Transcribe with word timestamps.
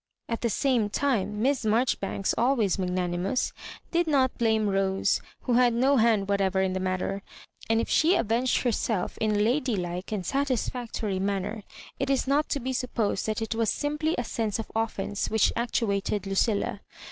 At 0.27 0.41
the 0.41 0.49
same 0.49 0.89
time. 0.89 1.43
Miss 1.43 1.63
Mar 1.63 1.85
joribanks, 1.85 2.33
always 2.35 2.79
magnanimous, 2.79 3.53
did 3.91 4.07
not 4.07 4.35
blame 4.39 4.67
Rose, 4.67 5.21
who 5.41 5.53
had 5.53 5.75
no 5.75 5.97
hand 5.97 6.27
whatever 6.27 6.59
in 6.63 6.73
the 6.73 6.79
matter; 6.79 7.21
and 7.69 7.79
if 7.79 7.87
she 7.87 8.15
avenged 8.15 8.63
herself 8.63 9.15
in 9.19 9.33
a 9.35 9.39
lady 9.39 9.75
like 9.75 10.11
and 10.11 10.25
sa 10.25 10.43
tisfactory 10.43 11.19
manner, 11.21 11.61
it 11.99 12.09
is 12.09 12.25
not 12.27 12.49
to 12.49 12.59
be 12.59 12.73
supposed 12.73 13.27
that 13.27 13.43
it 13.43 13.53
was 13.53 13.69
simply 13.69 14.15
a 14.17 14.23
sense 14.23 14.57
of 14.57 14.71
offence 14.75 15.29
which 15.29 15.53
actuated 15.55 16.25
Lucilla. 16.25 16.81